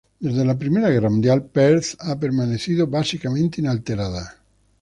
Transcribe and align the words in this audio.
Desde 0.19 0.43
la 0.43 0.57
Primera 0.57 0.89
Guerra 0.89 1.11
Mundial, 1.11 1.43
Perth 1.45 1.93
ha 1.99 2.17
permanecido 2.19 2.87
básicamente 2.87 3.61
inalterada. 3.61 4.35